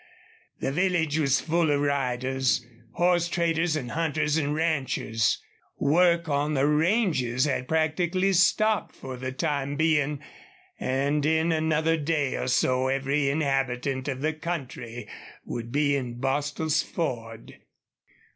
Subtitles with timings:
[0.61, 5.39] The village was full of riders, horse traders and hunters, and ranchers.
[5.77, 10.19] Work on the ranges had practically stopped for the time being,
[10.79, 15.07] and in another day or so every inhabitant of the country
[15.45, 17.59] would be in Bostil's Ford.